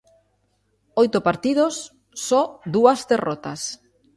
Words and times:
Oito 1.01 1.19
partidos, 1.27 1.73
só 2.27 2.41
dúas 2.75 2.99
derrotas. 3.11 3.61